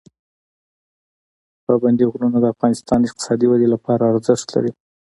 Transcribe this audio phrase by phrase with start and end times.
[1.65, 4.71] پابندي غرونه د افغانستان د اقتصادي ودې لپاره ارزښت لري.